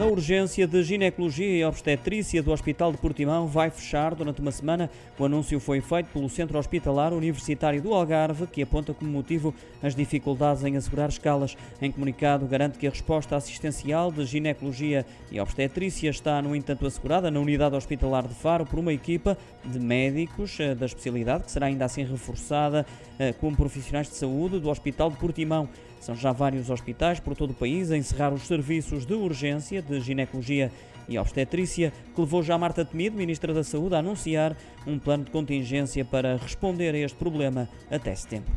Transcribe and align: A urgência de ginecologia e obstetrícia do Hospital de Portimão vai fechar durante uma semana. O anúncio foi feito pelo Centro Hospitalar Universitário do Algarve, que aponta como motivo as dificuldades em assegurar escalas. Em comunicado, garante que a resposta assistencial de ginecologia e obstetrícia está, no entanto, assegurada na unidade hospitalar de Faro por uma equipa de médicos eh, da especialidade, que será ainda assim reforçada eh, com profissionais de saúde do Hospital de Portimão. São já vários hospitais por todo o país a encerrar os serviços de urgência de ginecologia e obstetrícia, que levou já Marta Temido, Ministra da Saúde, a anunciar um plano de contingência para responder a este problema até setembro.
A 0.00 0.06
urgência 0.06 0.66
de 0.66 0.82
ginecologia 0.82 1.58
e 1.58 1.62
obstetrícia 1.62 2.42
do 2.42 2.52
Hospital 2.52 2.90
de 2.90 2.96
Portimão 2.96 3.46
vai 3.46 3.68
fechar 3.68 4.14
durante 4.14 4.40
uma 4.40 4.50
semana. 4.50 4.88
O 5.18 5.26
anúncio 5.26 5.60
foi 5.60 5.82
feito 5.82 6.06
pelo 6.06 6.26
Centro 6.30 6.58
Hospitalar 6.58 7.12
Universitário 7.12 7.82
do 7.82 7.92
Algarve, 7.92 8.46
que 8.46 8.62
aponta 8.62 8.94
como 8.94 9.10
motivo 9.10 9.54
as 9.82 9.94
dificuldades 9.94 10.64
em 10.64 10.74
assegurar 10.74 11.10
escalas. 11.10 11.54
Em 11.82 11.92
comunicado, 11.92 12.46
garante 12.46 12.78
que 12.78 12.86
a 12.86 12.90
resposta 12.90 13.36
assistencial 13.36 14.10
de 14.10 14.24
ginecologia 14.24 15.04
e 15.30 15.38
obstetrícia 15.38 16.08
está, 16.08 16.40
no 16.40 16.56
entanto, 16.56 16.86
assegurada 16.86 17.30
na 17.30 17.38
unidade 17.38 17.76
hospitalar 17.76 18.26
de 18.26 18.34
Faro 18.34 18.64
por 18.64 18.78
uma 18.78 18.94
equipa 18.94 19.36
de 19.62 19.78
médicos 19.78 20.58
eh, 20.60 20.74
da 20.74 20.86
especialidade, 20.86 21.44
que 21.44 21.50
será 21.50 21.66
ainda 21.66 21.84
assim 21.84 22.04
reforçada 22.04 22.86
eh, 23.18 23.34
com 23.34 23.54
profissionais 23.54 24.08
de 24.08 24.14
saúde 24.14 24.60
do 24.60 24.70
Hospital 24.70 25.10
de 25.10 25.18
Portimão. 25.18 25.68
São 26.00 26.14
já 26.14 26.32
vários 26.32 26.70
hospitais 26.70 27.20
por 27.20 27.36
todo 27.36 27.50
o 27.50 27.54
país 27.54 27.90
a 27.90 27.96
encerrar 27.96 28.32
os 28.32 28.46
serviços 28.46 29.04
de 29.04 29.12
urgência 29.12 29.82
de 29.98 30.06
ginecologia 30.06 30.70
e 31.08 31.18
obstetrícia, 31.18 31.92
que 32.14 32.20
levou 32.20 32.42
já 32.42 32.56
Marta 32.56 32.84
Temido, 32.84 33.16
Ministra 33.16 33.52
da 33.52 33.64
Saúde, 33.64 33.96
a 33.96 33.98
anunciar 33.98 34.56
um 34.86 34.98
plano 34.98 35.24
de 35.24 35.30
contingência 35.30 36.04
para 36.04 36.36
responder 36.36 36.94
a 36.94 36.98
este 36.98 37.16
problema 37.16 37.68
até 37.90 38.14
setembro. 38.14 38.52